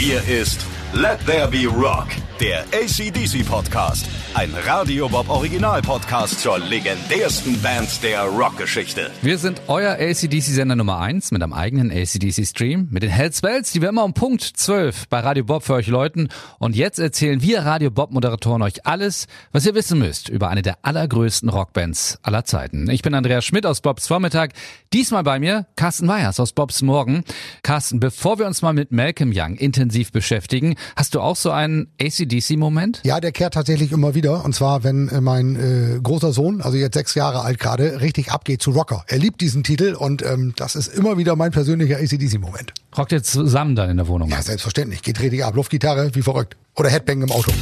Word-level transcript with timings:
Hier 0.00 0.26
ist 0.26 0.64
Let 0.92 1.24
There 1.24 1.46
Be 1.46 1.68
Rock, 1.68 2.08
der 2.40 2.64
ACDC 2.74 3.46
Podcast. 3.46 4.08
Ein 4.34 4.52
Radio 4.64 5.08
Bob 5.08 5.28
Original 5.28 5.82
Podcast 5.82 6.40
zur 6.40 6.58
legendärsten 6.58 7.60
Band 7.60 8.02
der 8.02 8.22
Rockgeschichte. 8.22 9.10
Wir 9.22 9.38
sind 9.38 9.62
euer 9.66 9.92
ACDC-Sender 10.00 10.76
Nummer 10.76 10.98
1 10.98 11.30
mit 11.32 11.42
einem 11.42 11.52
eigenen 11.52 11.90
ACDC-Stream, 11.90 12.88
mit 12.90 13.02
den 13.02 13.10
Hells 13.10 13.40
Bells, 13.40 13.72
die 13.72 13.82
wir 13.82 13.88
immer 13.88 14.04
um 14.04 14.14
Punkt 14.14 14.42
12 14.42 15.08
bei 15.08 15.20
Radio 15.20 15.44
Bob 15.44 15.62
für 15.64 15.74
euch 15.74 15.88
läuten. 15.88 16.28
Und 16.58 16.74
jetzt 16.74 16.98
erzählen 16.98 17.42
wir 17.42 17.60
Radio 17.60 17.90
Bob-Moderatoren 17.90 18.62
euch 18.62 18.86
alles, 18.86 19.26
was 19.52 19.66
ihr 19.66 19.74
wissen 19.74 19.98
müsst 19.98 20.28
über 20.28 20.48
eine 20.48 20.62
der 20.62 20.78
allergrößten 20.82 21.48
Rockbands 21.48 22.18
aller 22.22 22.44
Zeiten. 22.44 22.88
Ich 22.90 23.02
bin 23.02 23.14
Andreas 23.14 23.44
Schmidt 23.44 23.66
aus 23.66 23.80
Bobs 23.80 24.06
Vormittag. 24.08 24.52
Diesmal 24.92 25.22
bei 25.24 25.38
mir 25.38 25.66
Carsten 25.76 26.08
Weyers 26.08 26.40
aus 26.40 26.52
Bobs 26.52 26.82
Morgen. 26.82 27.24
Carsten, 27.62 28.00
bevor 28.00 28.38
wir 28.38 28.46
uns 28.46 28.62
mal 28.62 28.72
mit 28.72 28.92
Malcolm 28.92 29.32
Young 29.34 29.56
intensiv 29.56 30.12
beschäftigen, 30.12 30.76
hast 30.96 31.14
du 31.14 31.20
auch 31.20 31.36
so 31.36 31.50
einen 31.50 31.88
ACDC-Moment? 32.00 33.00
Ja, 33.04 33.20
der 33.20 33.32
kehrt 33.32 33.54
tatsächlich 33.54 33.92
immer 33.92 34.14
wieder. 34.14 34.44
Und 34.44 34.54
zwar, 34.54 34.84
wenn 34.84 35.08
äh, 35.08 35.20
mein 35.20 35.56
äh, 35.56 36.00
großer 36.00 36.32
Sohn, 36.32 36.60
also 36.60 36.76
jetzt 36.76 36.94
sechs 36.94 37.14
Jahre 37.14 37.42
alt 37.42 37.58
gerade, 37.58 38.00
richtig 38.00 38.30
abgeht 38.30 38.62
zu 38.62 38.70
Rocker. 38.70 39.04
Er 39.06 39.18
liebt 39.18 39.40
diesen 39.40 39.62
Titel 39.62 39.94
und 39.94 40.22
ähm, 40.22 40.54
das 40.56 40.76
ist 40.76 40.88
immer 40.88 41.18
wieder 41.18 41.36
mein 41.36 41.50
persönlicher 41.50 41.96
ACDC-Moment. 41.96 42.72
Rockt 42.96 43.12
ihr 43.12 43.22
zusammen 43.22 43.76
dann 43.76 43.90
in 43.90 43.96
der 43.96 44.08
Wohnung? 44.08 44.30
Ja, 44.30 44.42
selbstverständlich. 44.42 45.02
Geht 45.02 45.20
richtig 45.20 45.44
ab. 45.44 45.54
Luftgitarre, 45.54 46.14
wie 46.14 46.22
verrückt. 46.22 46.56
Oder 46.76 46.90
Headbang 46.90 47.22
im 47.22 47.30
Auto. 47.30 47.52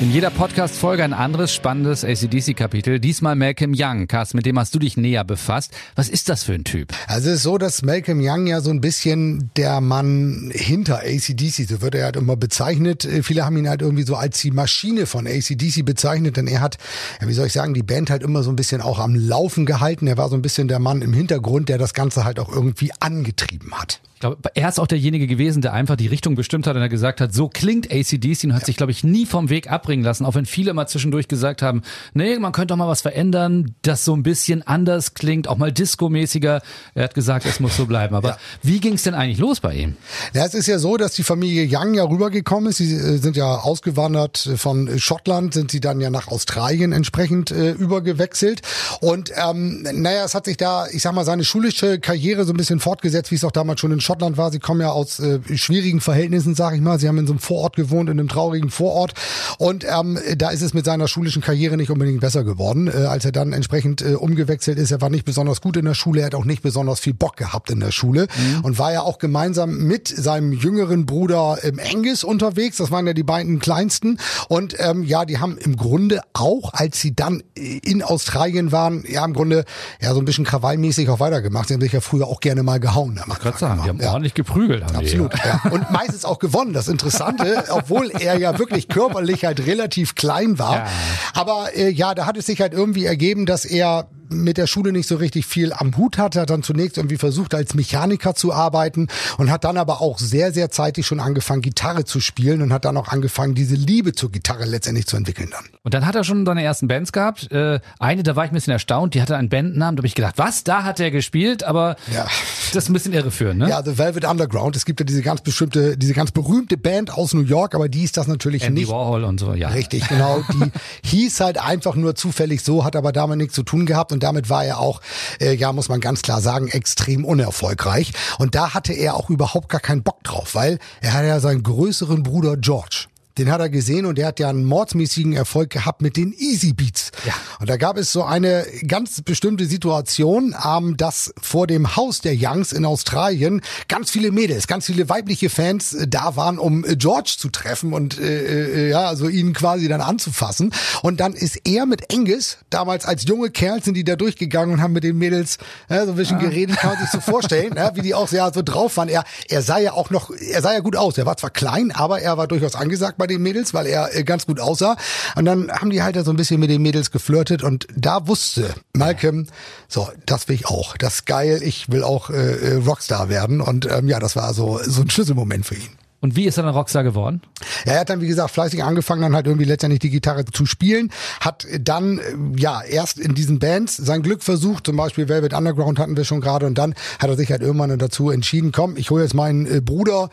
In 0.00 0.12
jeder 0.12 0.30
Podcast-Folge 0.30 1.02
ein 1.02 1.12
anderes 1.12 1.52
spannendes 1.52 2.04
ACDC-Kapitel. 2.04 3.00
Diesmal 3.00 3.34
Malcolm 3.34 3.72
Young. 3.76 4.06
Carsten, 4.06 4.36
mit 4.36 4.46
dem 4.46 4.56
hast 4.56 4.72
du 4.72 4.78
dich 4.78 4.96
näher 4.96 5.24
befasst. 5.24 5.74
Was 5.96 6.08
ist 6.08 6.28
das 6.28 6.44
für 6.44 6.52
ein 6.52 6.62
Typ? 6.62 6.92
Also 7.08 7.30
es 7.30 7.38
ist 7.38 7.42
so, 7.42 7.58
dass 7.58 7.82
Malcolm 7.82 8.20
Young 8.22 8.46
ja 8.46 8.60
so 8.60 8.70
ein 8.70 8.80
bisschen 8.80 9.50
der 9.56 9.80
Mann 9.80 10.52
hinter 10.54 11.00
ACDC, 11.00 11.66
so 11.68 11.82
wird 11.82 11.96
er 11.96 12.04
halt 12.04 12.16
immer 12.16 12.36
bezeichnet. 12.36 13.08
Viele 13.24 13.44
haben 13.44 13.56
ihn 13.56 13.68
halt 13.68 13.82
irgendwie 13.82 14.04
so 14.04 14.14
als 14.14 14.40
die 14.40 14.52
Maschine 14.52 15.06
von 15.06 15.26
ACDC 15.26 15.84
bezeichnet, 15.84 16.36
denn 16.36 16.46
er 16.46 16.60
hat, 16.60 16.78
wie 17.20 17.32
soll 17.32 17.48
ich 17.48 17.52
sagen, 17.52 17.74
die 17.74 17.82
Band 17.82 18.08
halt 18.08 18.22
immer 18.22 18.44
so 18.44 18.50
ein 18.50 18.56
bisschen 18.56 18.80
auch 18.80 19.00
am 19.00 19.16
Laufen 19.16 19.66
gehalten. 19.66 20.06
Er 20.06 20.16
war 20.16 20.28
so 20.28 20.36
ein 20.36 20.42
bisschen 20.42 20.68
der 20.68 20.78
Mann 20.78 21.02
im 21.02 21.12
Hintergrund, 21.12 21.68
der 21.68 21.78
das 21.78 21.92
Ganze 21.92 22.22
halt 22.24 22.38
auch 22.38 22.52
irgendwie 22.52 22.92
angetrieben 23.00 23.72
hat. 23.72 24.00
Ich 24.18 24.20
glaube, 24.20 24.50
er 24.52 24.68
ist 24.68 24.80
auch 24.80 24.88
derjenige 24.88 25.28
gewesen, 25.28 25.62
der 25.62 25.74
einfach 25.74 25.94
die 25.94 26.08
Richtung 26.08 26.34
bestimmt 26.34 26.66
hat 26.66 26.74
und 26.74 26.82
er 26.82 26.88
gesagt 26.88 27.20
hat, 27.20 27.32
so 27.32 27.48
klingt 27.48 27.92
ACDC 27.92 28.42
und 28.42 28.52
hat 28.52 28.62
ja. 28.62 28.66
sich, 28.66 28.76
glaube 28.76 28.90
ich, 28.90 29.04
nie 29.04 29.26
vom 29.26 29.48
Weg 29.48 29.70
abbringen 29.88 30.04
lassen, 30.04 30.26
auch 30.26 30.34
wenn 30.34 30.44
viele 30.44 30.74
mal 30.74 30.86
zwischendurch 30.86 31.28
gesagt 31.28 31.62
haben, 31.62 31.82
nee, 32.12 32.38
man 32.38 32.52
könnte 32.52 32.68
doch 32.68 32.76
mal 32.76 32.88
was 32.88 33.00
verändern, 33.00 33.74
das 33.80 34.04
so 34.04 34.14
ein 34.14 34.22
bisschen 34.22 34.66
anders 34.66 35.14
klingt, 35.14 35.48
auch 35.48 35.56
mal 35.56 35.72
disco-mäßiger. 35.72 36.60
Er 36.94 37.04
hat 37.04 37.14
gesagt, 37.14 37.46
es 37.46 37.58
muss 37.58 37.76
so 37.76 37.86
bleiben. 37.86 38.14
Aber 38.14 38.28
ja. 38.30 38.38
wie 38.62 38.80
ging 38.80 38.94
es 38.94 39.04
denn 39.04 39.14
eigentlich 39.14 39.38
los 39.38 39.60
bei 39.60 39.74
ihm? 39.74 39.96
Ja, 40.34 40.44
es 40.44 40.52
ist 40.52 40.66
ja 40.66 40.78
so, 40.78 40.98
dass 40.98 41.14
die 41.14 41.22
Familie 41.22 41.66
Young 41.70 41.94
ja 41.94 42.04
rübergekommen 42.04 42.68
ist. 42.68 42.76
Sie 42.76 42.92
äh, 42.92 43.16
sind 43.16 43.36
ja 43.36 43.46
ausgewandert 43.46 44.50
von 44.56 44.98
Schottland, 44.98 45.54
sind 45.54 45.70
sie 45.70 45.80
dann 45.80 46.00
ja 46.02 46.10
nach 46.10 46.28
Australien 46.28 46.92
entsprechend 46.92 47.50
äh, 47.50 47.70
übergewechselt. 47.70 48.60
Und 49.00 49.32
ähm, 49.36 49.86
naja, 49.90 50.24
es 50.24 50.34
hat 50.34 50.44
sich 50.44 50.58
da, 50.58 50.86
ich 50.92 51.00
sag 51.00 51.14
mal, 51.14 51.24
seine 51.24 51.44
schulische 51.44 51.98
Karriere 51.98 52.44
so 52.44 52.52
ein 52.52 52.58
bisschen 52.58 52.80
fortgesetzt, 52.80 53.30
wie 53.30 53.36
es 53.36 53.44
auch 53.44 53.52
damals 53.52 53.80
schon 53.80 53.92
in 53.92 54.00
Schottland 54.00 54.36
war. 54.36 54.50
Sie 54.50 54.58
kommen 54.58 54.82
ja 54.82 54.90
aus 54.90 55.18
äh, 55.18 55.40
schwierigen 55.56 56.02
Verhältnissen, 56.02 56.54
sag 56.54 56.74
ich 56.74 56.82
mal. 56.82 56.98
Sie 56.98 57.08
haben 57.08 57.16
in 57.16 57.26
so 57.26 57.32
einem 57.32 57.40
Vorort 57.40 57.74
gewohnt, 57.76 58.10
in 58.10 58.18
einem 58.18 58.28
traurigen 58.28 58.68
Vorort. 58.70 59.14
Und 59.56 59.77
ähm, 59.84 60.18
da 60.36 60.50
ist 60.50 60.62
es 60.62 60.74
mit 60.74 60.84
seiner 60.84 61.08
schulischen 61.08 61.42
Karriere 61.42 61.76
nicht 61.76 61.90
unbedingt 61.90 62.20
besser 62.20 62.44
geworden. 62.44 62.88
Äh, 62.88 63.06
als 63.06 63.24
er 63.24 63.32
dann 63.32 63.52
entsprechend 63.52 64.02
äh, 64.02 64.14
umgewechselt 64.14 64.78
ist, 64.78 64.90
er 64.90 65.00
war 65.00 65.10
nicht 65.10 65.24
besonders 65.24 65.60
gut 65.60 65.76
in 65.76 65.84
der 65.84 65.94
Schule, 65.94 66.20
er 66.20 66.26
hat 66.26 66.34
auch 66.34 66.44
nicht 66.44 66.62
besonders 66.62 67.00
viel 67.00 67.14
Bock 67.14 67.36
gehabt 67.36 67.70
in 67.70 67.80
der 67.80 67.92
Schule 67.92 68.26
mhm. 68.36 68.64
und 68.64 68.78
war 68.78 68.92
ja 68.92 69.02
auch 69.02 69.18
gemeinsam 69.18 69.78
mit 69.78 70.08
seinem 70.08 70.52
jüngeren 70.52 71.06
Bruder 71.06 71.58
ähm, 71.62 71.80
Angus 71.92 72.24
unterwegs. 72.24 72.78
Das 72.78 72.90
waren 72.90 73.06
ja 73.06 73.12
die 73.12 73.22
beiden 73.22 73.58
kleinsten. 73.58 74.18
Und 74.48 74.74
ähm, 74.78 75.02
ja, 75.02 75.24
die 75.24 75.38
haben 75.38 75.58
im 75.58 75.76
Grunde 75.76 76.20
auch, 76.32 76.72
als 76.74 77.00
sie 77.00 77.14
dann 77.14 77.42
in 77.54 78.02
Australien 78.02 78.72
waren, 78.72 79.04
ja 79.08 79.24
im 79.24 79.34
Grunde 79.34 79.64
ja 80.00 80.12
so 80.14 80.20
ein 80.20 80.24
bisschen 80.24 80.44
krawallmäßig 80.44 81.08
auch 81.08 81.20
weitergemacht. 81.20 81.68
Sie 81.68 81.74
haben 81.74 81.80
sich 81.80 81.92
ja 81.92 82.00
früher 82.00 82.26
auch 82.26 82.40
gerne 82.40 82.62
mal 82.62 82.80
gehauen. 82.80 83.20
Ich 83.26 83.38
gerade 83.38 83.58
sagen, 83.58 83.80
die 83.84 83.88
haben 83.88 84.00
ja. 84.00 84.12
ordentlich 84.12 84.34
geprügelt. 84.34 84.84
Haben 84.84 84.96
Absolut. 84.96 85.32
Die, 85.34 85.48
ja. 85.48 85.60
Und 85.70 85.90
meistens 85.90 86.24
auch 86.24 86.38
gewonnen. 86.38 86.72
Das 86.72 86.88
Interessante, 86.88 87.64
obwohl 87.70 88.10
er 88.10 88.38
ja 88.38 88.58
wirklich 88.58 88.88
körperlich 88.88 89.44
halt 89.44 89.64
relativ 89.68 90.14
klein 90.14 90.58
war. 90.58 90.76
Ja. 90.76 90.86
Aber 91.34 91.76
äh, 91.76 91.90
ja, 91.90 92.14
da 92.14 92.26
hat 92.26 92.36
es 92.36 92.46
sich 92.46 92.60
halt 92.60 92.72
irgendwie 92.72 93.04
ergeben, 93.04 93.46
dass 93.46 93.64
er 93.64 94.08
mit 94.30 94.58
der 94.58 94.66
Schule 94.66 94.92
nicht 94.92 95.08
so 95.08 95.16
richtig 95.16 95.46
viel 95.46 95.72
am 95.72 95.96
Hut 95.96 96.18
hatte, 96.18 96.40
hat 96.40 96.50
dann 96.50 96.62
zunächst 96.62 96.96
irgendwie 96.96 97.16
versucht, 97.16 97.54
als 97.54 97.74
Mechaniker 97.74 98.34
zu 98.34 98.52
arbeiten 98.52 99.08
und 99.36 99.50
hat 99.50 99.64
dann 99.64 99.76
aber 99.76 100.00
auch 100.00 100.18
sehr, 100.18 100.52
sehr 100.52 100.70
zeitig 100.70 101.06
schon 101.06 101.20
angefangen, 101.20 101.62
Gitarre 101.62 102.04
zu 102.04 102.20
spielen 102.20 102.62
und 102.62 102.72
hat 102.72 102.84
dann 102.84 102.96
auch 102.96 103.08
angefangen, 103.08 103.54
diese 103.54 103.74
Liebe 103.74 104.12
zur 104.12 104.30
Gitarre 104.30 104.64
letztendlich 104.64 105.06
zu 105.06 105.16
entwickeln 105.16 105.50
dann. 105.50 105.64
Und 105.82 105.94
dann 105.94 106.06
hat 106.06 106.14
er 106.14 106.24
schon 106.24 106.44
seine 106.44 106.62
ersten 106.62 106.88
Bands 106.88 107.12
gehabt. 107.12 107.50
Äh, 107.50 107.80
eine, 107.98 108.22
da 108.22 108.36
war 108.36 108.44
ich 108.44 108.50
ein 108.50 108.54
bisschen 108.54 108.72
erstaunt, 108.72 109.14
die 109.14 109.22
hatte 109.22 109.36
einen 109.36 109.48
Bandnamen, 109.48 109.96
da 109.96 110.00
habe 110.00 110.06
ich 110.06 110.14
gedacht, 110.14 110.34
was, 110.36 110.64
da 110.64 110.84
hat 110.84 111.00
er 111.00 111.10
gespielt, 111.10 111.64
aber 111.64 111.96
ja. 112.12 112.24
das 112.72 112.84
ist 112.84 112.90
ein 112.90 112.92
bisschen 112.92 113.12
irreführend, 113.12 113.60
ne? 113.60 113.68
Ja, 113.68 113.82
The 113.82 113.98
Velvet 113.98 114.24
Underground. 114.24 114.76
Es 114.76 114.84
gibt 114.84 115.00
ja 115.00 115.06
diese 115.06 115.22
ganz 115.22 115.40
bestimmte, 115.40 115.96
diese 115.96 116.14
ganz 116.14 116.30
berühmte 116.30 116.76
Band 116.76 117.12
aus 117.12 117.34
New 117.34 117.42
York, 117.42 117.74
aber 117.74 117.88
die 117.88 118.04
ist 118.04 118.16
das 118.16 118.26
natürlich 118.26 118.62
Andy 118.62 118.82
nicht. 118.82 118.90
Warhol 118.90 119.24
und 119.24 119.40
so, 119.40 119.54
ja. 119.54 119.68
Richtig, 119.68 120.06
genau. 120.08 120.42
Die 120.52 120.70
hieß 121.08 121.40
halt 121.40 121.58
einfach 121.58 121.94
nur 121.94 122.14
zufällig 122.14 122.62
so, 122.62 122.84
hat 122.84 122.96
aber 122.96 123.12
damit 123.12 123.38
nichts 123.38 123.54
zu 123.54 123.62
tun 123.62 123.86
gehabt 123.86 124.12
und 124.18 124.24
damit 124.24 124.50
war 124.50 124.64
er 124.64 124.80
auch, 124.80 125.00
äh, 125.40 125.54
ja, 125.54 125.72
muss 125.72 125.88
man 125.88 126.00
ganz 126.00 126.22
klar 126.22 126.40
sagen, 126.40 126.66
extrem 126.66 127.24
unerfolgreich. 127.24 128.12
Und 128.38 128.56
da 128.56 128.74
hatte 128.74 128.92
er 128.92 129.14
auch 129.14 129.30
überhaupt 129.30 129.68
gar 129.68 129.80
keinen 129.80 130.02
Bock 130.02 130.24
drauf, 130.24 130.56
weil 130.56 130.80
er 131.00 131.12
hatte 131.12 131.28
ja 131.28 131.38
seinen 131.38 131.62
größeren 131.62 132.24
Bruder 132.24 132.56
George. 132.56 133.06
Den 133.38 133.52
hat 133.52 133.60
er 133.60 133.68
gesehen 133.68 134.04
und 134.04 134.18
der 134.18 134.26
hat 134.26 134.40
ja 134.40 134.48
einen 134.48 134.64
mordsmäßigen 134.64 135.32
Erfolg 135.32 135.70
gehabt 135.70 136.02
mit 136.02 136.16
den 136.16 136.32
Easy 136.32 136.72
Beats. 136.72 137.12
Ja. 137.24 137.32
Und 137.60 137.70
da 137.70 137.76
gab 137.76 137.96
es 137.96 138.10
so 138.10 138.24
eine 138.24 138.66
ganz 138.86 139.22
bestimmte 139.22 139.66
Situation, 139.66 140.56
ähm, 140.64 140.96
dass 140.96 141.32
vor 141.40 141.68
dem 141.68 141.94
Haus 141.94 142.20
der 142.20 142.34
Youngs 142.36 142.72
in 142.72 142.84
Australien 142.84 143.62
ganz 143.86 144.10
viele 144.10 144.32
Mädels, 144.32 144.66
ganz 144.66 144.86
viele 144.86 145.08
weibliche 145.08 145.50
Fans 145.50 145.94
äh, 145.94 146.08
da 146.08 146.34
waren, 146.34 146.58
um 146.58 146.84
äh, 146.84 146.96
George 146.96 147.36
zu 147.38 147.48
treffen 147.48 147.92
und 147.92 148.18
äh, 148.18 148.86
äh, 148.86 148.90
ja, 148.90 149.06
also 149.06 149.28
ihn 149.28 149.52
quasi 149.52 149.86
dann 149.86 150.00
anzufassen. 150.00 150.72
Und 151.02 151.20
dann 151.20 151.34
ist 151.34 151.60
er 151.64 151.86
mit 151.86 152.12
Angus, 152.12 152.58
damals 152.70 153.04
als 153.04 153.24
junge 153.24 153.50
Kerl, 153.50 153.82
sind 153.82 153.94
die 153.94 154.04
da 154.04 154.16
durchgegangen 154.16 154.74
und 154.74 154.82
haben 154.82 154.92
mit 154.92 155.04
den 155.04 155.16
Mädels 155.16 155.58
äh, 155.88 156.04
so 156.04 156.12
ein 156.12 156.16
bisschen 156.16 156.40
ja. 156.40 156.48
geredet, 156.48 156.76
kann 156.78 156.90
man 156.90 157.00
sich 157.00 157.10
so 157.10 157.20
vorstellen, 157.20 157.74
ja, 157.76 157.94
wie 157.94 158.02
die 158.02 158.14
auch 158.14 158.26
sehr 158.26 158.50
so 158.52 158.62
drauf 158.62 158.96
waren. 158.96 159.08
Er, 159.08 159.22
er 159.48 159.62
sah 159.62 159.78
ja 159.78 159.92
auch 159.92 160.10
noch, 160.10 160.30
er 160.30 160.60
sah 160.60 160.72
ja 160.72 160.80
gut 160.80 160.96
aus. 160.96 161.18
Er 161.18 161.26
war 161.26 161.36
zwar 161.36 161.50
klein, 161.50 161.92
aber 161.92 162.20
er 162.20 162.36
war 162.36 162.48
durchaus 162.48 162.74
angesagt 162.74 163.16
bei 163.16 163.27
den 163.28 163.42
Mädels, 163.42 163.74
weil 163.74 163.86
er 163.86 164.14
äh, 164.14 164.24
ganz 164.24 164.46
gut 164.46 164.60
aussah. 164.60 164.96
Und 165.36 165.44
dann 165.44 165.70
haben 165.70 165.90
die 165.90 166.02
halt 166.02 166.16
so 166.24 166.30
ein 166.30 166.36
bisschen 166.36 166.60
mit 166.60 166.70
den 166.70 166.82
Mädels 166.82 167.10
geflirtet 167.10 167.62
und 167.62 167.86
da 167.94 168.26
wusste 168.26 168.74
Malcolm, 168.92 169.46
so, 169.86 170.08
das 170.26 170.48
will 170.48 170.56
ich 170.56 170.66
auch. 170.66 170.96
Das 170.96 171.14
ist 171.14 171.26
geil, 171.26 171.60
ich 171.62 171.90
will 171.90 172.02
auch 172.02 172.30
äh, 172.30 172.34
äh, 172.34 172.74
Rockstar 172.76 173.28
werden. 173.28 173.60
Und 173.60 173.86
ähm, 173.90 174.08
ja, 174.08 174.18
das 174.18 174.36
war 174.36 174.52
so, 174.54 174.80
so 174.82 175.02
ein 175.02 175.10
Schlüsselmoment 175.10 175.64
für 175.64 175.76
ihn. 175.76 176.07
Und 176.20 176.34
wie 176.34 176.46
ist 176.46 176.56
er 176.56 176.64
dann 176.64 176.74
Rockstar 176.74 177.04
geworden? 177.04 177.42
Ja, 177.86 177.92
er 177.92 178.00
hat 178.00 178.10
dann, 178.10 178.20
wie 178.20 178.26
gesagt, 178.26 178.50
fleißig 178.50 178.82
angefangen, 178.82 179.22
dann 179.22 179.36
halt 179.36 179.46
irgendwie 179.46 179.66
letztendlich 179.66 180.00
die 180.00 180.10
Gitarre 180.10 180.44
zu 180.44 180.66
spielen. 180.66 181.12
Hat 181.40 181.66
dann, 181.80 182.18
äh, 182.18 182.22
ja, 182.56 182.82
erst 182.82 183.18
in 183.18 183.34
diesen 183.34 183.60
Bands 183.60 183.96
sein 183.96 184.22
Glück 184.22 184.42
versucht. 184.42 184.86
Zum 184.86 184.96
Beispiel 184.96 185.28
Velvet 185.28 185.54
Underground 185.54 185.98
hatten 186.00 186.16
wir 186.16 186.24
schon 186.24 186.40
gerade. 186.40 186.66
Und 186.66 186.76
dann 186.76 186.94
hat 187.20 187.30
er 187.30 187.36
sich 187.36 187.50
halt 187.52 187.62
irgendwann 187.62 187.96
dazu 187.98 188.30
entschieden, 188.30 188.72
komm, 188.72 188.96
ich 188.96 189.10
hole 189.10 189.22
jetzt 189.22 189.34
meinen 189.34 189.66
äh, 189.66 189.80
Bruder 189.80 190.30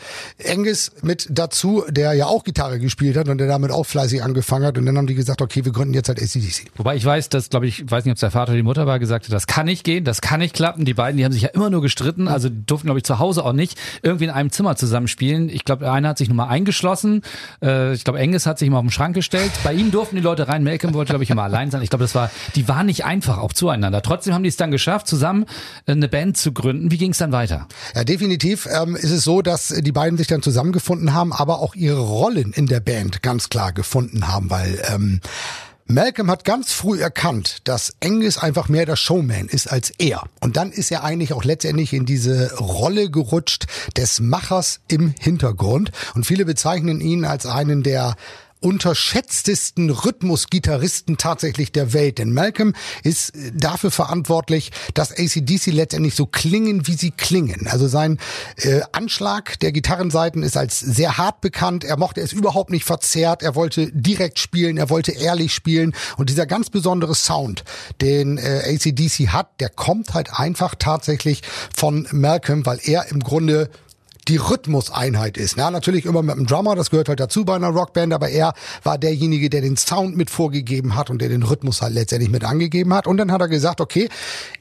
Angus 0.49 0.91
mit 1.03 1.27
dazu, 1.29 1.83
der 1.87 2.13
ja 2.13 2.25
auch 2.25 2.43
Gitarre 2.43 2.79
gespielt 2.79 3.15
hat 3.15 3.29
und 3.29 3.37
der 3.37 3.47
damit 3.47 3.71
auch 3.71 3.85
fleißig 3.85 4.23
angefangen 4.23 4.65
hat. 4.65 4.77
Und 4.79 4.87
dann 4.87 4.97
haben 4.97 5.07
die 5.07 5.15
gesagt, 5.15 5.41
okay, 5.41 5.65
wir 5.65 5.71
gründen 5.71 5.93
jetzt 5.93 6.09
halt 6.09 6.19
ACDC. 6.19 6.71
Wobei 6.77 6.95
ich 6.95 7.05
weiß, 7.05 7.29
dass, 7.29 7.49
glaube 7.49 7.67
ich, 7.67 7.89
weiß 7.89 8.05
nicht, 8.05 8.11
ob 8.11 8.15
es 8.15 8.21
der 8.21 8.31
Vater 8.31 8.51
oder 8.51 8.57
die 8.57 8.63
Mutter 8.63 8.87
war, 8.87 8.97
gesagt 8.97 9.25
hat, 9.25 9.33
das 9.33 9.45
kann 9.45 9.67
nicht 9.67 9.83
gehen, 9.83 10.03
das 10.03 10.21
kann 10.21 10.39
nicht 10.39 10.55
klappen. 10.55 10.85
Die 10.85 10.95
beiden, 10.95 11.17
die 11.17 11.25
haben 11.25 11.31
sich 11.31 11.43
ja 11.43 11.49
immer 11.49 11.69
nur 11.69 11.81
gestritten. 11.81 12.27
Also 12.27 12.49
durften, 12.49 12.87
glaube 12.87 12.99
ich, 12.99 13.03
zu 13.03 13.19
Hause 13.19 13.45
auch 13.45 13.53
nicht 13.53 13.77
irgendwie 14.01 14.25
in 14.25 14.31
einem 14.31 14.51
Zimmer 14.51 14.75
zusammenspielen. 14.75 15.49
Ich 15.49 15.63
glaube, 15.63 15.74
einer 15.81 16.09
hat 16.09 16.17
sich 16.17 16.27
nur 16.27 16.37
mal 16.37 16.47
eingeschlossen. 16.47 17.21
Äh, 17.61 17.93
ich 17.93 18.03
glaube, 18.03 18.19
Enges 18.19 18.45
hat 18.45 18.59
sich 18.59 18.69
mal 18.69 18.77
auf 18.77 18.83
den 18.83 18.91
Schrank 18.91 19.15
gestellt. 19.15 19.51
Bei 19.63 19.73
ihm 19.73 19.91
durften 19.91 20.15
die 20.15 20.21
Leute 20.21 20.47
rein. 20.47 20.63
Malcolm 20.63 20.93
wollte, 20.93 21.11
glaube 21.11 21.23
ich, 21.23 21.29
immer 21.29 21.43
allein 21.43 21.71
sein. 21.71 21.81
Ich 21.81 21.89
glaube, 21.89 22.03
das 22.03 22.15
war, 22.15 22.29
die 22.55 22.67
waren 22.67 22.85
nicht 22.85 23.05
einfach 23.05 23.37
auch 23.37 23.53
zueinander. 23.53 24.01
Trotzdem 24.01 24.33
haben 24.33 24.43
die 24.43 24.49
es 24.49 24.57
dann 24.57 24.71
geschafft, 24.71 25.07
zusammen 25.07 25.45
äh, 25.85 25.91
eine 25.91 26.07
Band 26.07 26.37
zu 26.37 26.51
gründen. 26.51 26.91
Wie 26.91 26.97
ging 26.97 27.11
es 27.11 27.17
dann 27.17 27.31
weiter? 27.31 27.67
Ja, 27.93 28.03
definitiv 28.03 28.67
ähm, 28.71 28.95
ist 28.95 29.11
es 29.11 29.23
so, 29.23 29.41
dass 29.41 29.69
die 29.69 29.91
beiden 29.91 30.17
sich 30.17 30.27
dann 30.27 30.41
zusammengefunden 30.41 31.13
haben, 31.13 31.33
aber 31.33 31.59
auch 31.59 31.75
ihre 31.75 32.01
Rollen 32.01 32.53
in 32.53 32.67
der 32.67 32.79
Band 32.79 33.21
ganz 33.21 33.49
klar 33.49 33.73
gefunden 33.73 34.27
haben, 34.27 34.49
weil 34.49 34.81
ähm, 34.93 35.21
Malcolm 35.87 36.31
hat 36.31 36.45
ganz 36.45 36.73
früh 36.73 36.99
erkannt, 36.99 37.59
dass 37.65 37.93
Angus 38.03 38.39
einfach 38.39 38.69
mehr 38.69 38.87
der 38.87 38.95
Showman 38.95 39.47
ist 39.47 39.71
als 39.71 39.91
er. 39.99 40.23
Und 40.39 40.57
dann 40.57 40.71
ist 40.71 40.89
er 40.91 41.03
eigentlich 41.03 41.31
auch 41.31 41.43
letztendlich 41.43 41.93
in 41.93 42.07
diese 42.07 42.55
Rolle 42.55 43.11
gerutscht 43.11 43.67
des 43.95 44.19
Machers 44.19 44.79
im 44.87 45.13
Hintergrund. 45.19 45.91
Und 46.15 46.25
viele 46.25 46.43
bezeichnen 46.43 47.01
ihn 47.01 47.23
als 47.23 47.45
einen 47.45 47.83
der 47.83 48.15
unterschätztesten 48.65 49.91
Rhythmusgitarristen 49.91 51.17
tatsächlich 51.17 51.71
der 51.71 51.93
Welt. 51.93 52.17
Denn 52.17 52.33
Malcolm 52.33 52.73
ist 53.03 53.31
dafür 53.53 53.91
verantwortlich, 53.91 54.71
dass 54.95 55.11
ACDC 55.11 55.67
letztendlich 55.67 56.15
so 56.15 56.25
klingen, 56.25 56.87
wie 56.87 56.95
sie 56.95 57.11
klingen. 57.11 57.67
Also 57.67 57.87
sein 57.87 58.17
äh, 58.57 58.81
Anschlag 58.91 59.59
der 59.59 59.71
Gitarrenseiten 59.71 60.41
ist 60.41 60.57
als 60.57 60.79
sehr 60.79 61.19
hart 61.19 61.41
bekannt. 61.41 61.83
Er 61.83 61.97
mochte 61.97 62.21
es 62.21 62.33
überhaupt 62.33 62.71
nicht 62.71 62.85
verzerrt. 62.85 63.43
Er 63.43 63.53
wollte 63.53 63.91
direkt 63.91 64.39
spielen, 64.39 64.77
er 64.77 64.89
wollte 64.89 65.11
ehrlich 65.11 65.53
spielen. 65.53 65.93
Und 66.17 66.31
dieser 66.31 66.47
ganz 66.47 66.71
besondere 66.71 67.13
Sound, 67.13 67.65
den 68.01 68.39
äh, 68.39 68.63
ACDC 68.65 69.27
hat, 69.27 69.59
der 69.59 69.69
kommt 69.69 70.15
halt 70.15 70.39
einfach 70.39 70.73
tatsächlich 70.73 71.43
von 71.75 72.07
Malcolm, 72.09 72.65
weil 72.65 72.79
er 72.81 73.11
im 73.11 73.19
Grunde 73.19 73.69
die 74.27 74.37
Rhythmuseinheit 74.37 75.37
ist. 75.37 75.57
Ja, 75.57 75.69
natürlich 75.71 76.05
immer 76.05 76.23
mit 76.23 76.35
dem 76.35 76.45
Drummer, 76.45 76.75
das 76.75 76.89
gehört 76.89 77.09
halt 77.09 77.19
dazu 77.19 77.45
bei 77.45 77.55
einer 77.55 77.69
Rockband, 77.69 78.13
aber 78.13 78.29
er 78.29 78.53
war 78.83 78.97
derjenige, 78.97 79.49
der 79.49 79.61
den 79.61 79.77
Sound 79.77 80.17
mit 80.17 80.29
vorgegeben 80.29 80.95
hat 80.95 81.09
und 81.09 81.21
der 81.21 81.29
den 81.29 81.43
Rhythmus 81.43 81.81
halt 81.81 81.93
letztendlich 81.93 82.31
mit 82.31 82.43
angegeben 82.43 82.93
hat. 82.93 83.07
Und 83.07 83.17
dann 83.17 83.31
hat 83.31 83.41
er 83.41 83.47
gesagt, 83.47 83.81
okay, 83.81 84.09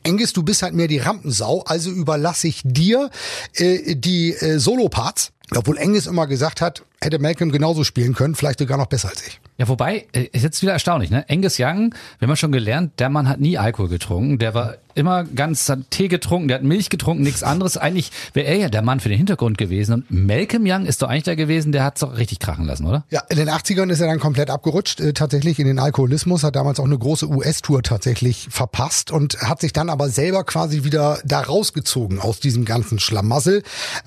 Engis, 0.02 0.32
du 0.32 0.42
bist 0.42 0.62
halt 0.62 0.74
mehr 0.74 0.88
die 0.88 0.98
Rampensau, 0.98 1.62
also 1.66 1.90
überlasse 1.90 2.48
ich 2.48 2.62
dir 2.64 3.10
äh, 3.54 3.94
die 3.94 4.32
äh, 4.32 4.58
Solo-Parts. 4.58 5.32
Obwohl 5.54 5.76
Engis 5.76 6.06
immer 6.06 6.26
gesagt 6.26 6.60
hat, 6.60 6.82
hätte 7.04 7.18
Malcolm 7.18 7.52
genauso 7.52 7.84
spielen 7.84 8.14
können, 8.14 8.34
vielleicht 8.34 8.58
sogar 8.58 8.78
noch 8.78 8.86
besser 8.86 9.08
als 9.08 9.26
ich. 9.26 9.40
Ja, 9.56 9.68
wobei, 9.68 10.06
äh, 10.12 10.24
ist 10.32 10.42
jetzt 10.42 10.62
wieder 10.62 10.72
erstaunlich, 10.72 11.10
ne? 11.10 11.24
Angus 11.28 11.58
Young, 11.58 11.94
wir 12.18 12.28
haben 12.28 12.36
schon 12.36 12.52
gelernt, 12.52 12.98
der 12.98 13.08
Mann 13.08 13.28
hat 13.28 13.40
nie 13.40 13.58
Alkohol 13.58 13.88
getrunken, 13.88 14.38
der 14.38 14.54
war 14.54 14.76
immer 14.94 15.24
ganz 15.24 15.68
hat 15.68 15.90
Tee 15.90 16.08
getrunken, 16.08 16.48
der 16.48 16.58
hat 16.58 16.64
Milch 16.64 16.88
getrunken, 16.88 17.22
nichts 17.22 17.42
anderes. 17.42 17.76
Eigentlich 17.76 18.10
wäre 18.32 18.46
er 18.46 18.56
ja 18.56 18.68
der 18.68 18.82
Mann 18.82 19.00
für 19.00 19.08
den 19.08 19.18
Hintergrund 19.18 19.58
gewesen. 19.58 19.94
Und 19.94 20.10
Malcolm 20.10 20.64
Young 20.66 20.86
ist 20.86 21.02
doch 21.02 21.08
eigentlich 21.08 21.24
der 21.24 21.36
gewesen, 21.36 21.72
der 21.72 21.84
hat's 21.84 22.00
doch 22.00 22.16
richtig 22.16 22.38
krachen 22.38 22.66
lassen, 22.66 22.86
oder? 22.86 23.04
Ja, 23.10 23.22
in 23.28 23.36
den 23.36 23.48
80ern 23.48 23.90
ist 23.90 24.00
er 24.00 24.06
dann 24.06 24.20
komplett 24.20 24.50
abgerutscht, 24.50 25.00
äh, 25.00 25.12
tatsächlich 25.12 25.58
in 25.58 25.66
den 25.66 25.78
Alkoholismus, 25.78 26.44
hat 26.44 26.56
damals 26.56 26.80
auch 26.80 26.84
eine 26.84 26.98
große 26.98 27.28
US-Tour 27.28 27.82
tatsächlich 27.82 28.48
verpasst 28.50 29.10
und 29.10 29.40
hat 29.42 29.60
sich 29.60 29.72
dann 29.72 29.90
aber 29.90 30.08
selber 30.08 30.44
quasi 30.44 30.84
wieder 30.84 31.18
da 31.24 31.40
rausgezogen 31.40 32.20
aus 32.20 32.40
diesem 32.40 32.64
ganzen 32.64 32.98
Schlamassel. 32.98 33.62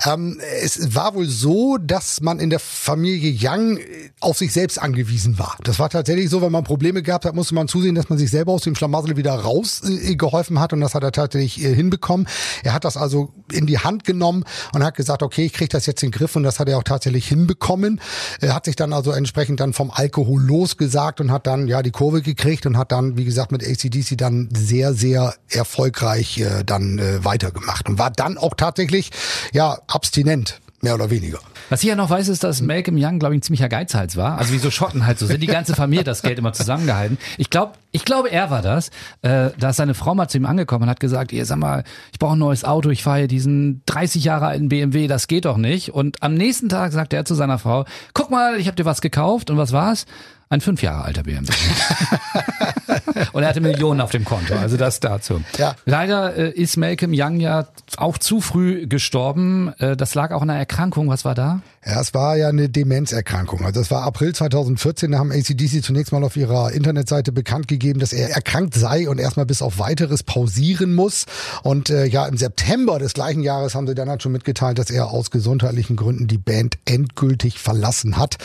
Ähm, 0.05 0.39
es 0.61 0.95
war 0.95 1.15
wohl 1.15 1.27
so, 1.27 1.77
dass 1.77 2.21
man 2.21 2.39
in 2.39 2.49
der 2.49 2.59
Familie 2.87 3.35
Young 3.37 3.79
auf 4.21 4.37
sich 4.37 4.53
selbst 4.53 4.81
angewiesen 4.81 5.37
war. 5.37 5.57
Das 5.65 5.77
war 5.77 5.89
tatsächlich 5.89 6.29
so, 6.29 6.41
wenn 6.41 6.53
man 6.53 6.63
Probleme 6.63 7.03
gehabt 7.03 7.25
hat, 7.25 7.35
musste 7.35 7.53
man 7.53 7.67
zusehen, 7.67 7.95
dass 7.95 8.07
man 8.07 8.17
sich 8.17 8.31
selber 8.31 8.53
aus 8.53 8.61
dem 8.61 8.75
Schlamassel 8.75 9.17
wieder 9.17 9.33
rausgeholfen 9.33 10.55
äh, 10.55 10.59
hat 10.61 10.71
und 10.71 10.79
das 10.79 10.95
hat 10.95 11.03
er 11.03 11.11
tatsächlich 11.11 11.61
äh, 11.61 11.75
hinbekommen. 11.75 12.29
Er 12.63 12.71
hat 12.71 12.85
das 12.85 12.95
also 12.95 13.33
in 13.51 13.65
die 13.65 13.79
Hand 13.79 14.05
genommen 14.05 14.45
und 14.73 14.85
hat 14.85 14.95
gesagt, 14.95 15.21
okay, 15.21 15.43
ich 15.43 15.51
kriege 15.51 15.67
das 15.67 15.85
jetzt 15.85 16.01
in 16.01 16.11
den 16.11 16.17
Griff 16.17 16.37
und 16.37 16.43
das 16.43 16.61
hat 16.61 16.69
er 16.69 16.77
auch 16.77 16.83
tatsächlich 16.83 17.27
hinbekommen. 17.27 17.99
Er 18.39 18.55
hat 18.55 18.63
sich 18.63 18.77
dann 18.77 18.93
also 18.93 19.11
entsprechend 19.11 19.59
dann 19.59 19.73
vom 19.73 19.91
Alkohol 19.91 20.41
losgesagt 20.41 21.19
und 21.19 21.29
hat 21.29 21.45
dann 21.45 21.67
ja 21.67 21.81
die 21.81 21.91
Kurve 21.91 22.21
gekriegt 22.21 22.65
und 22.65 22.77
hat 22.77 22.93
dann, 22.93 23.17
wie 23.17 23.25
gesagt, 23.25 23.51
mit 23.51 23.67
ACDC 23.67 24.17
dann 24.17 24.47
sehr, 24.55 24.93
sehr 24.93 25.35
erfolgreich 25.49 26.37
äh, 26.37 26.63
dann 26.65 26.99
äh, 26.99 27.25
weitergemacht 27.25 27.89
und 27.89 27.99
war 27.99 28.11
dann 28.11 28.37
auch 28.37 28.53
tatsächlich 28.53 29.11
ja 29.51 29.77
abstinent 29.87 30.61
mehr 30.87 30.95
oder 30.95 31.09
weniger. 31.09 31.39
Was 31.69 31.83
ich 31.83 31.89
ja 31.89 31.95
noch 31.95 32.09
weiß, 32.09 32.29
ist, 32.29 32.43
dass 32.43 32.61
Malcolm 32.61 32.97
Young, 32.97 33.19
glaube 33.19 33.35
ich, 33.35 33.39
ein 33.39 33.41
ziemlicher 33.41 33.67
Geizhals 33.67 34.15
war. 34.15 34.37
Also 34.37 34.53
wie 34.53 34.57
so 34.57 34.71
Schotten 34.71 35.05
halt 35.05 35.19
so 35.19 35.25
sind. 35.25 35.41
Die 35.41 35.47
ganze 35.47 35.75
Familie 35.75 36.05
das 36.05 36.21
Geld 36.21 36.39
immer 36.39 36.53
zusammengehalten. 36.53 37.17
Ich 37.37 37.49
glaube, 37.49 37.73
ich 37.97 38.05
glaube, 38.05 38.29
er 38.29 38.51
war 38.51 38.61
das. 38.61 38.89
Äh, 39.23 39.49
da 39.59 39.71
ist 39.71 39.77
seine 39.77 39.95
Frau 39.95 40.13
mal 40.13 40.27
zu 40.27 40.37
ihm 40.37 40.45
angekommen 40.45 40.83
und 40.83 40.89
hat 40.89 40.99
gesagt, 40.99 41.31
ihr 41.31 41.45
sag 41.47 41.57
mal, 41.57 41.83
ich 42.11 42.19
brauche 42.19 42.35
ein 42.35 42.39
neues 42.39 42.63
Auto, 42.63 42.91
ich 42.91 43.01
fahre 43.01 43.27
diesen 43.27 43.81
30 43.87 44.23
Jahre 44.23 44.45
alten 44.45 44.69
BMW, 44.69 45.07
das 45.07 45.25
geht 45.25 45.45
doch 45.45 45.57
nicht. 45.57 45.93
Und 45.93 46.21
am 46.21 46.35
nächsten 46.35 46.69
Tag 46.69 46.91
sagt 46.91 47.11
er 47.11 47.25
zu 47.25 47.33
seiner 47.33 47.57
Frau, 47.57 47.85
guck 48.13 48.29
mal, 48.29 48.59
ich 48.59 48.67
habe 48.67 48.75
dir 48.75 48.85
was 48.85 49.01
gekauft 49.01 49.49
und 49.49 49.57
was 49.57 49.71
war's? 49.71 50.05
Ein 50.49 50.61
fünf 50.61 50.83
Jahre 50.83 51.03
alter 51.03 51.23
BMW. 51.23 51.51
und 53.33 53.43
er 53.43 53.49
hatte 53.49 53.59
Millionen 53.59 53.99
auf 53.99 54.11
dem 54.11 54.23
Konto. 54.23 54.53
Also 54.55 54.77
das 54.77 54.99
dazu. 54.99 55.41
Ja. 55.57 55.75
Leider 55.85 56.35
äh, 56.37 56.51
ist 56.51 56.77
Malcolm 56.77 57.11
Young 57.13 57.39
ja 57.39 57.67
auch 57.97 58.19
zu 58.19 58.39
früh 58.39 58.87
gestorben. 58.87 59.73
Äh, 59.79 59.97
das 59.97 60.13
lag 60.15 60.31
auch 60.31 60.43
an 60.43 60.51
einer 60.51 60.59
Erkrankung. 60.59 61.09
Was 61.09 61.25
war 61.25 61.35
da? 61.35 61.61
Ja, 61.87 62.01
es 62.01 62.13
war 62.13 62.35
ja 62.35 62.49
eine 62.49 62.67
Demenzerkrankung. 62.67 63.63
Also 63.63 63.79
das 63.79 63.89
war 63.91 64.03
April 64.03 64.35
2014. 64.35 65.11
Da 65.11 65.19
haben 65.19 65.31
ACDC 65.31 65.81
zunächst 65.81 66.11
mal 66.11 66.21
auf 66.21 66.35
ihrer 66.35 66.73
Internetseite 66.73 67.31
bekannt 67.31 67.69
gegeben, 67.69 68.01
dass 68.01 68.11
er 68.11 68.29
erkrankt 68.29 68.73
sei 68.73 69.07
und 69.07 69.19
erstmal 69.19 69.45
bis 69.45 69.61
auf 69.61 69.79
weiteres 69.79 70.21
pausieren 70.21 70.93
muss. 70.93 71.27
Und 71.63 71.89
äh, 71.89 72.05
ja, 72.05 72.25
im 72.25 72.35
September 72.35 72.99
des 72.99 73.13
gleichen 73.13 73.41
Jahres 73.41 73.73
haben 73.73 73.87
sie 73.87 73.95
dann 73.95 74.09
halt 74.09 74.21
schon 74.21 74.33
mitgeteilt, 74.33 74.79
dass 74.79 74.89
er 74.89 75.11
aus 75.11 75.31
gesundheitlichen 75.31 75.95
Gründen 75.95 76.27
die 76.27 76.37
Band 76.37 76.77
endgültig 76.83 77.59
verlassen 77.59 78.17
hat. 78.17 78.35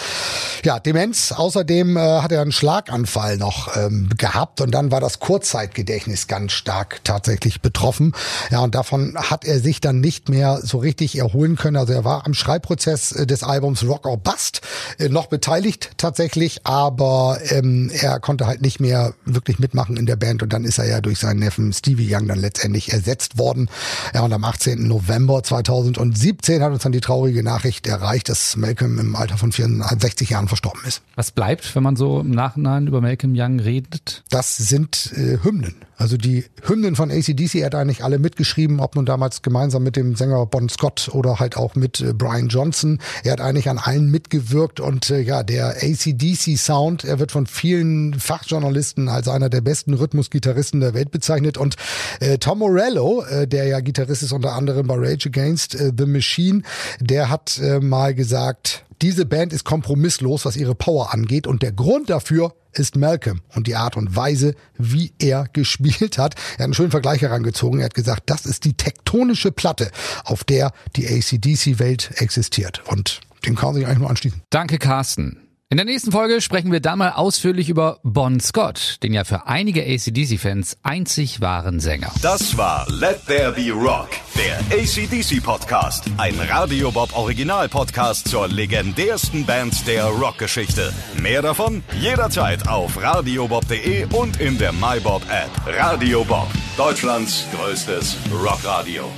Ja, 0.62 0.78
Demenz. 0.78 1.32
Außerdem 1.32 1.96
äh, 1.96 2.00
hat 2.20 2.30
er 2.30 2.42
einen 2.42 2.52
Schlaganfall 2.52 3.38
noch 3.38 3.76
ähm, 3.76 4.08
gehabt 4.16 4.60
und 4.60 4.70
dann 4.70 4.92
war 4.92 5.00
das 5.00 5.18
Kurzzeitgedächtnis 5.18 6.28
ganz 6.28 6.52
stark 6.52 7.00
tatsächlich 7.02 7.60
betroffen. 7.60 8.12
Ja, 8.52 8.60
und 8.60 8.76
davon 8.76 9.16
hat 9.16 9.44
er 9.44 9.58
sich 9.58 9.80
dann 9.80 9.98
nicht 9.98 10.28
mehr 10.28 10.60
so 10.62 10.78
richtig 10.78 11.18
erholen 11.18 11.56
können. 11.56 11.76
Also 11.76 11.92
er 11.92 12.04
war 12.04 12.24
am 12.24 12.34
Schreibprozess 12.34 13.10
äh, 13.10 13.26
des 13.32 13.42
Albums 13.42 13.86
Rock 13.86 14.06
or 14.06 14.16
Bust 14.16 14.62
äh, 14.98 15.10
noch 15.10 15.26
beteiligt 15.26 15.90
tatsächlich, 15.98 16.64
aber 16.64 17.38
ähm, 17.50 17.90
er 17.92 18.18
konnte 18.20 18.46
halt 18.46 18.62
nicht 18.62 18.80
mehr 18.80 19.12
wirklich 19.26 19.58
mitmachen 19.58 19.96
in 19.96 20.06
der 20.06 20.16
Band 20.16 20.42
und 20.42 20.52
dann 20.52 20.64
ist 20.64 20.78
er 20.78 20.86
ja 20.86 21.00
durch 21.00 21.18
seinen 21.18 21.40
Neffen 21.40 21.72
Stevie 21.72 22.14
Young 22.14 22.28
dann 22.28 22.38
letztendlich 22.38 22.92
ersetzt 22.92 23.36
worden. 23.36 23.68
Ja, 24.14 24.22
und 24.22 24.32
am 24.32 24.44
18. 24.44 24.88
November 24.88 25.42
2017 25.42 26.62
hat 26.62 26.72
uns 26.72 26.82
dann 26.82 26.92
die 26.92 27.00
traurige 27.00 27.42
Nachricht 27.42 27.86
erreicht, 27.86 28.30
dass 28.30 28.56
Malcolm 28.56 28.98
im 28.98 29.14
Alter 29.14 29.36
von 29.36 29.52
64 29.52 30.30
Jahren 30.30 30.48
verstorben 30.48 30.80
ist. 30.86 31.02
Was 31.16 31.30
bleibt, 31.30 31.74
wenn 31.74 31.82
wenn 31.82 31.84
man 31.84 31.96
so 31.96 32.20
im 32.20 32.30
Nachhinein 32.30 32.86
über 32.86 33.00
Malcolm 33.00 33.34
Young 33.36 33.58
redet? 33.58 34.22
Das 34.30 34.56
sind 34.56 35.12
äh, 35.16 35.38
Hymnen. 35.42 35.74
Also 36.02 36.16
die 36.16 36.44
Hymnen 36.64 36.96
von 36.96 37.12
ACDC, 37.12 37.62
hat 37.64 37.76
eigentlich 37.76 38.02
alle 38.02 38.18
mitgeschrieben, 38.18 38.80
ob 38.80 38.96
nun 38.96 39.06
damals 39.06 39.40
gemeinsam 39.40 39.84
mit 39.84 39.94
dem 39.94 40.16
Sänger 40.16 40.44
Bon 40.46 40.68
Scott 40.68 41.08
oder 41.12 41.38
halt 41.38 41.56
auch 41.56 41.76
mit 41.76 42.00
äh, 42.00 42.12
Brian 42.12 42.48
Johnson. 42.48 42.98
Er 43.22 43.34
hat 43.34 43.40
eigentlich 43.40 43.68
an 43.68 43.78
allen 43.78 44.10
mitgewirkt 44.10 44.80
und 44.80 45.10
äh, 45.10 45.20
ja, 45.20 45.44
der 45.44 45.76
ACDC 45.80 46.58
Sound, 46.58 47.04
er 47.04 47.20
wird 47.20 47.30
von 47.30 47.46
vielen 47.46 48.14
Fachjournalisten 48.14 49.08
als 49.08 49.28
einer 49.28 49.48
der 49.48 49.60
besten 49.60 49.94
Rhythmusgitarristen 49.94 50.80
der 50.80 50.92
Welt 50.92 51.12
bezeichnet 51.12 51.56
und 51.56 51.76
äh, 52.18 52.36
Tom 52.38 52.58
Morello, 52.58 53.22
äh, 53.22 53.46
der 53.46 53.66
ja 53.66 53.78
Gitarrist 53.78 54.24
ist 54.24 54.32
unter 54.32 54.54
anderem 54.54 54.88
bei 54.88 54.96
Rage 54.96 55.28
Against 55.28 55.78
the 55.78 56.06
Machine, 56.06 56.62
der 56.98 57.30
hat 57.30 57.60
mal 57.80 58.12
gesagt, 58.12 58.84
diese 59.02 59.26
Band 59.26 59.52
ist 59.52 59.64
kompromisslos, 59.64 60.44
was 60.44 60.56
ihre 60.56 60.74
Power 60.74 61.12
angeht 61.12 61.46
und 61.46 61.62
der 61.62 61.72
Grund 61.72 62.08
dafür 62.08 62.54
ist 62.72 62.96
Malcolm 62.96 63.42
und 63.54 63.66
die 63.66 63.74
Art 63.74 63.96
und 63.96 64.16
Weise, 64.16 64.54
wie 64.78 65.12
er 65.18 65.46
gespielt 65.52 66.18
hat. 66.18 66.34
Er 66.34 66.54
hat 66.54 66.60
einen 66.60 66.74
schönen 66.74 66.90
Vergleich 66.90 67.20
herangezogen. 67.20 67.80
Er 67.80 67.86
hat 67.86 67.94
gesagt, 67.94 68.30
das 68.30 68.46
ist 68.46 68.64
die 68.64 68.74
tektonische 68.74 69.52
Platte, 69.52 69.90
auf 70.24 70.44
der 70.44 70.72
die 70.96 71.06
ACDC-Welt 71.06 72.12
existiert. 72.16 72.82
Und 72.86 73.20
dem 73.44 73.56
kann 73.56 73.70
man 73.70 73.74
sich 73.74 73.86
eigentlich 73.86 73.98
nur 73.98 74.10
anschließen. 74.10 74.42
Danke, 74.50 74.78
Carsten. 74.78 75.38
In 75.72 75.78
der 75.78 75.86
nächsten 75.86 76.12
Folge 76.12 76.42
sprechen 76.42 76.70
wir 76.70 76.80
dann 76.80 76.98
mal 76.98 77.12
ausführlich 77.12 77.70
über 77.70 77.98
Bon 78.02 78.38
Scott, 78.40 78.98
den 79.02 79.14
ja 79.14 79.24
für 79.24 79.46
einige 79.46 79.80
ACDC-Fans 79.80 80.76
einzig 80.82 81.40
wahren 81.40 81.80
Sänger. 81.80 82.12
Das 82.20 82.58
war 82.58 82.86
Let 82.90 83.24
There 83.24 83.52
Be 83.52 83.72
Rock, 83.72 84.10
der 84.36 84.58
ACDC-Podcast. 84.78 86.10
Ein 86.18 86.38
Radio 86.40 86.90
Bob 86.90 87.16
Original-Podcast 87.16 88.28
zur 88.28 88.48
legendärsten 88.48 89.46
Band 89.46 89.86
der 89.86 90.04
Rockgeschichte. 90.04 90.92
Mehr 91.22 91.40
davon 91.40 91.82
jederzeit 91.98 92.68
auf 92.68 93.02
radiobob.de 93.02 94.08
und 94.12 94.42
in 94.42 94.58
der 94.58 94.72
MyBob-App. 94.72 95.50
Radio 95.64 96.22
Bob, 96.22 96.48
Deutschlands 96.76 97.46
größtes 97.50 98.18
Rockradio. 98.30 99.10